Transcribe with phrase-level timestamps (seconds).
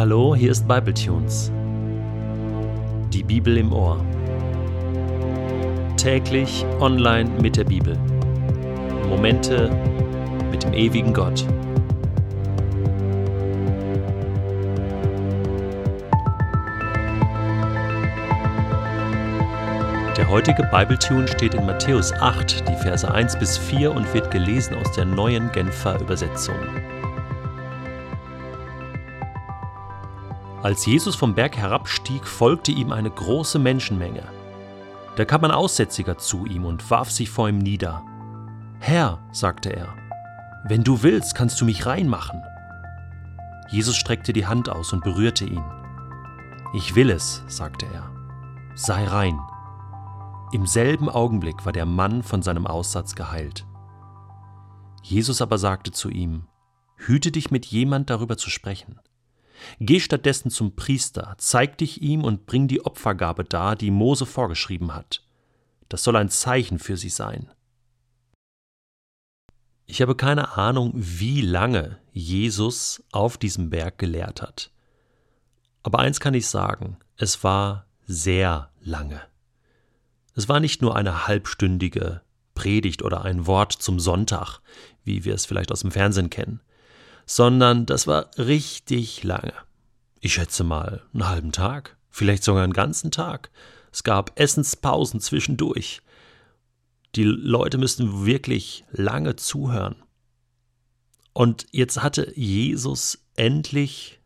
[0.00, 1.52] Hallo, hier ist Bibletunes.
[3.12, 4.02] Die Bibel im Ohr.
[5.98, 7.98] Täglich online mit der Bibel.
[9.10, 9.70] Momente
[10.50, 11.44] mit dem ewigen Gott.
[20.16, 24.76] Der heutige Bibletune steht in Matthäus 8, die Verse 1 bis 4 und wird gelesen
[24.76, 26.56] aus der neuen Genfer Übersetzung.
[30.62, 34.24] Als Jesus vom Berg herabstieg, folgte ihm eine große Menschenmenge.
[35.16, 38.02] Da kam ein Aussätziger zu ihm und warf sich vor ihm nieder.
[38.78, 39.94] Herr, sagte er,
[40.64, 42.42] wenn du willst, kannst du mich reinmachen.
[43.70, 45.64] Jesus streckte die Hand aus und berührte ihn.
[46.74, 48.10] Ich will es, sagte er,
[48.74, 49.40] sei rein.
[50.52, 53.66] Im selben Augenblick war der Mann von seinem Aussatz geheilt.
[55.02, 56.44] Jesus aber sagte zu ihm,
[56.96, 59.00] Hüte dich mit jemand darüber zu sprechen.
[59.78, 64.94] Geh stattdessen zum Priester, zeig dich ihm und bring die Opfergabe dar, die Mose vorgeschrieben
[64.94, 65.22] hat.
[65.88, 67.50] Das soll ein Zeichen für sie sein.
[69.86, 74.70] Ich habe keine Ahnung, wie lange Jesus auf diesem Berg gelehrt hat.
[75.82, 79.20] Aber eins kann ich sagen, es war sehr lange.
[80.34, 82.22] Es war nicht nur eine halbstündige
[82.54, 84.60] Predigt oder ein Wort zum Sonntag,
[85.02, 86.60] wie wir es vielleicht aus dem Fernsehen kennen
[87.30, 89.52] sondern das war richtig lange.
[90.18, 93.52] Ich schätze mal einen halben Tag, vielleicht sogar einen ganzen Tag.
[93.92, 96.02] Es gab Essenspausen zwischendurch.
[97.14, 99.94] Die Leute müssten wirklich lange zuhören.
[101.32, 104.18] Und jetzt hatte Jesus endlich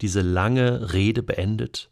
[0.00, 1.90] diese lange Rede beendet.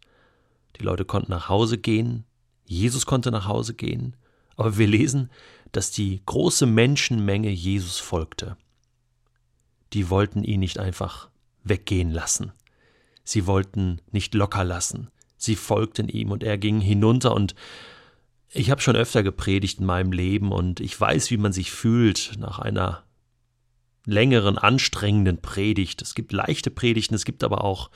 [0.79, 2.25] Die Leute konnten nach Hause gehen,
[2.65, 4.15] Jesus konnte nach Hause gehen,
[4.55, 5.29] aber wir lesen,
[5.73, 8.57] dass die große Menschenmenge Jesus folgte
[9.93, 11.29] die wollten ihn nicht einfach
[11.65, 12.53] weggehen lassen.
[13.25, 15.11] Sie wollten nicht locker lassen.
[15.37, 17.55] Sie folgten ihm und er ging hinunter und
[18.51, 22.33] ich habe schon öfter gepredigt in meinem Leben und ich weiß, wie man sich fühlt
[22.39, 23.03] nach einer
[24.07, 26.01] längeren, anstrengenden Predigt.
[26.01, 27.91] Es gibt leichte Predigten, es gibt aber auch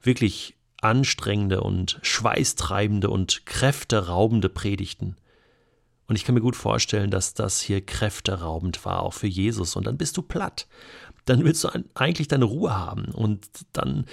[0.00, 5.16] wirklich anstrengende und schweißtreibende und kräfteraubende Predigten.
[6.06, 9.76] Und ich kann mir gut vorstellen, dass das hier kräfteraubend war, auch für Jesus.
[9.76, 10.66] Und dann bist du platt.
[11.28, 13.06] Dann willst du eigentlich deine Ruhe haben.
[13.06, 14.06] Und dann,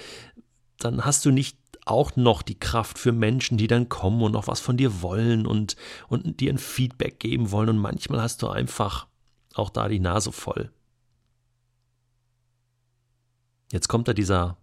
[0.78, 4.48] dann hast du nicht auch noch die Kraft für Menschen, die dann kommen und noch
[4.48, 5.76] was von dir wollen und,
[6.08, 7.70] und dir ein Feedback geben wollen.
[7.70, 9.06] Und manchmal hast du einfach
[9.54, 10.70] auch da die Nase voll.
[13.72, 14.58] Jetzt kommt da dieser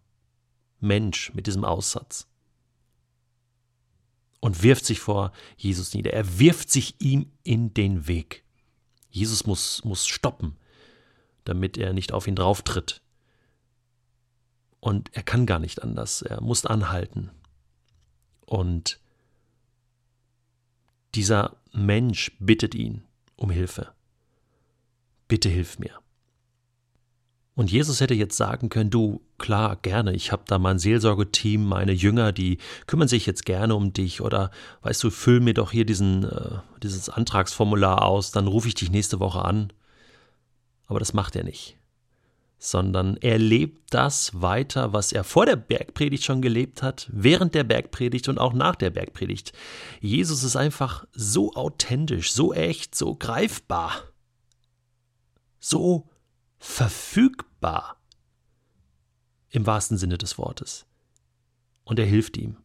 [0.80, 2.28] Mensch mit diesem Aussatz
[4.42, 6.13] und wirft sich vor Jesus nieder.
[6.13, 8.44] Er wirft sich ihm in den Weg.
[9.09, 10.58] Jesus muss, muss stoppen,
[11.44, 13.02] damit er nicht auf ihn drauftritt.
[14.80, 16.22] Und er kann gar nicht anders.
[16.22, 17.31] Er muss anhalten.
[18.46, 19.00] Und
[21.16, 23.04] dieser Mensch bittet ihn
[23.36, 23.94] um Hilfe.
[25.28, 26.04] Bitte hilf mir.
[27.56, 31.92] Und Jesus hätte jetzt sagen können, du, klar, gerne, ich habe da mein Seelsorgeteam, meine
[31.92, 34.50] Jünger, die kümmern sich jetzt gerne um dich oder
[34.81, 38.90] weißt du, füll mir doch hier diesen, äh, dieses Antragsformular aus, dann rufe ich dich
[38.90, 39.72] nächste Woche an.
[40.86, 41.78] Aber das macht er nicht.
[42.58, 47.64] Sondern er lebt das weiter, was er vor der Bergpredigt schon gelebt hat, während der
[47.64, 49.52] Bergpredigt und auch nach der Bergpredigt.
[50.00, 53.92] Jesus ist einfach so authentisch, so echt, so greifbar,
[55.60, 56.10] so
[56.58, 57.98] verfügbar
[59.50, 60.86] im wahrsten Sinne des Wortes.
[61.84, 62.58] Und er hilft ihm.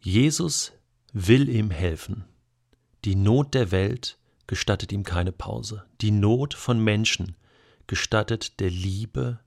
[0.00, 0.72] Jesus
[1.12, 2.24] will ihm helfen.
[3.04, 4.18] Die Not der Welt
[4.52, 5.86] gestattet ihm keine Pause.
[6.02, 7.36] Die Not von Menschen
[7.86, 9.40] gestattet der Liebe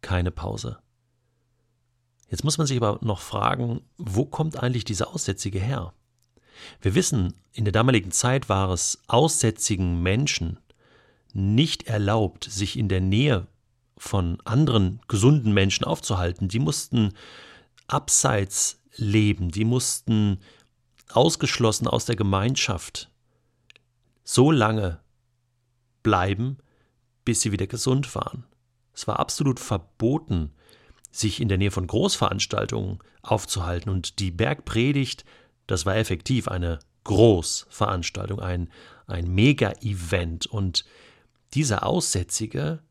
[0.00, 0.80] keine Pause.
[2.28, 5.92] Jetzt muss man sich aber noch fragen, wo kommt eigentlich dieser Aussätzige her?
[6.80, 10.58] Wir wissen, in der damaligen Zeit war es aussätzigen Menschen
[11.32, 13.46] nicht erlaubt, sich in der Nähe
[13.96, 16.48] von anderen gesunden Menschen aufzuhalten.
[16.48, 17.12] Die mussten
[17.86, 20.40] abseits leben, die mussten
[21.12, 23.09] ausgeschlossen aus der Gemeinschaft
[24.32, 25.00] so lange
[26.04, 26.58] bleiben,
[27.24, 28.44] bis sie wieder gesund waren.
[28.94, 30.52] Es war absolut verboten,
[31.10, 33.90] sich in der Nähe von Großveranstaltungen aufzuhalten.
[33.90, 35.24] Und die Bergpredigt,
[35.66, 38.70] das war effektiv eine Großveranstaltung, ein,
[39.08, 40.46] ein Mega-Event.
[40.46, 40.84] Und
[41.54, 42.84] dieser Aussätzige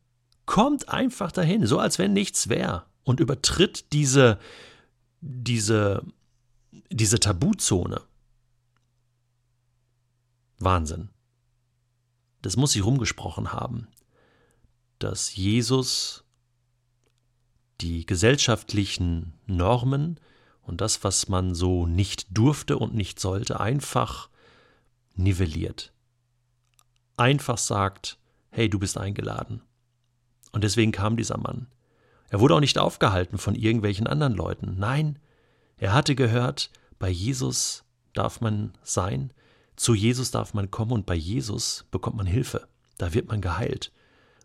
[0.44, 4.38] kommt einfach dahin, so als wenn nichts wäre, und übertritt diese,
[5.22, 6.04] diese,
[6.90, 8.02] diese Tabuzone.
[10.58, 11.08] Wahnsinn.
[12.42, 13.88] Das muss sich rumgesprochen haben,
[14.98, 16.24] dass Jesus
[17.80, 20.18] die gesellschaftlichen Normen
[20.62, 24.28] und das, was man so nicht durfte und nicht sollte, einfach
[25.14, 25.92] nivelliert.
[27.16, 28.18] Einfach sagt,
[28.50, 29.62] hey, du bist eingeladen.
[30.52, 31.68] Und deswegen kam dieser Mann.
[32.28, 34.76] Er wurde auch nicht aufgehalten von irgendwelchen anderen Leuten.
[34.78, 35.18] Nein,
[35.76, 39.32] er hatte gehört, bei Jesus darf man sein,
[39.80, 42.68] zu Jesus darf man kommen und bei Jesus bekommt man Hilfe.
[42.98, 43.92] Da wird man geheilt.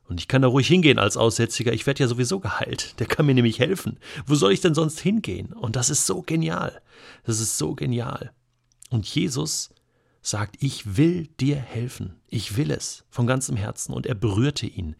[0.08, 2.98] Und ich kann da ruhig hingehen als Aussätziger, ich werde ja sowieso geheilt.
[3.00, 4.00] Der kann mir nämlich helfen.
[4.26, 5.52] Wo soll ich denn sonst hingehen?
[5.52, 6.82] Und das ist so genial.
[7.26, 8.32] Das ist so genial.
[8.92, 9.72] Und Jesus
[10.22, 12.16] sagt, ich will dir helfen.
[12.30, 13.94] Ich will es von ganzem Herzen.
[13.94, 14.96] Und er berührte ihn.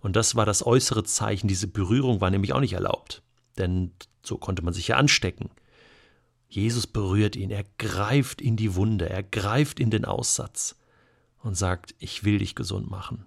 [0.00, 1.46] Und das war das äußere Zeichen.
[1.46, 3.22] Diese Berührung war nämlich auch nicht erlaubt.
[3.56, 3.92] Denn
[4.24, 5.48] so konnte man sich ja anstecken.
[6.56, 10.74] Jesus berührt ihn, er greift in die Wunde, er greift in den Aussatz
[11.42, 13.26] und sagt, ich will dich gesund machen.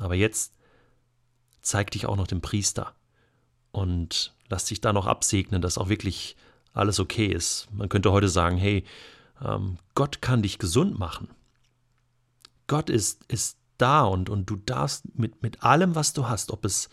[0.00, 0.54] Aber jetzt
[1.60, 2.94] zeig dich auch noch dem Priester
[3.70, 6.36] und lass dich da noch absegnen, dass auch wirklich
[6.72, 7.68] alles okay ist.
[7.70, 8.84] Man könnte heute sagen, hey,
[9.44, 11.28] ähm, Gott kann dich gesund machen.
[12.66, 16.64] Gott ist, ist da und, und du darfst mit, mit allem, was du hast, ob
[16.64, 16.88] es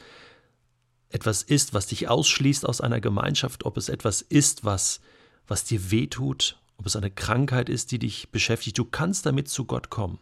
[1.08, 5.00] etwas ist, was dich ausschließt aus einer Gemeinschaft, ob es etwas ist, was
[5.50, 8.78] was dir wehtut, ob es eine Krankheit ist, die dich beschäftigt.
[8.78, 10.20] Du kannst damit zu Gott kommen.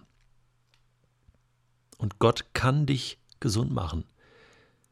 [1.97, 4.06] Und Gott kann dich gesund machen.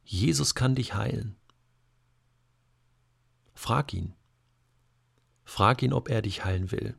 [0.03, 1.35] Jesus kann dich heilen.
[3.53, 4.13] Frag ihn.
[5.45, 6.97] Frag ihn, ob er dich heilen will.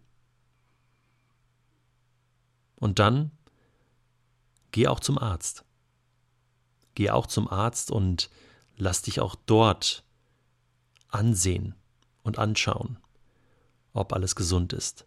[2.77, 3.31] Und dann
[4.71, 5.65] geh auch zum Arzt.
[6.95, 8.31] Geh auch zum Arzt und
[8.77, 10.05] lass dich auch dort
[11.09, 11.75] ansehen
[12.23, 12.99] und anschauen
[13.97, 15.07] ob alles gesund ist,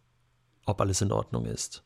[0.65, 1.83] ob alles in Ordnung ist.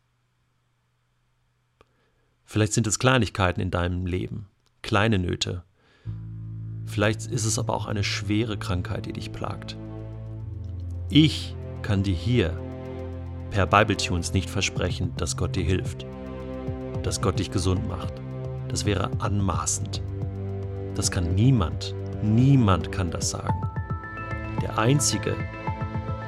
[2.45, 4.47] Vielleicht sind es Kleinigkeiten in deinem Leben,
[4.81, 5.63] kleine Nöte.
[6.85, 9.77] Vielleicht ist es aber auch eine schwere Krankheit, die dich plagt.
[11.09, 12.57] Ich kann dir hier
[13.51, 16.05] per Bibletunes nicht versprechen, dass Gott dir hilft,
[17.03, 18.13] dass Gott dich gesund macht.
[18.67, 20.01] Das wäre anmaßend.
[20.95, 23.61] Das kann niemand, niemand kann das sagen.
[24.61, 25.35] Der Einzige,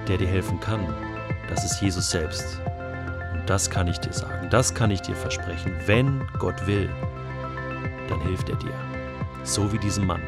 [0.08, 0.82] der dir helfen kann,
[1.50, 2.60] das ist Jesus selbst.
[3.34, 5.74] Und das kann ich dir sagen, das kann ich dir versprechen.
[5.86, 6.90] Wenn Gott will,
[8.10, 8.74] dann hilft er dir.
[9.44, 10.22] So wie diesem Mann.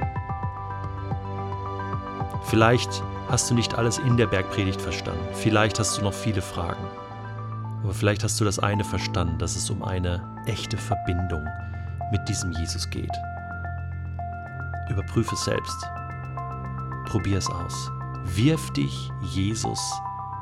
[2.43, 5.25] Vielleicht hast du nicht alles in der Bergpredigt verstanden.
[5.33, 6.83] Vielleicht hast du noch viele Fragen.
[7.83, 11.45] Aber vielleicht hast du das eine verstanden, dass es um eine echte Verbindung
[12.11, 13.11] mit diesem Jesus geht.
[14.89, 15.85] Überprüfe es selbst.
[17.05, 17.91] Probier es aus.
[18.23, 19.79] Wirf dich Jesus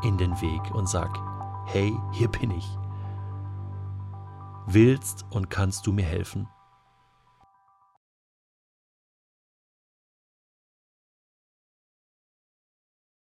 [0.03, 1.17] in den Weg und sag,
[1.65, 2.77] hey, hier bin ich.
[4.67, 6.47] Willst und kannst du mir helfen?